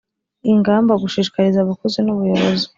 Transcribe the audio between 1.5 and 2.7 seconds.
abakozi n ubuyobozi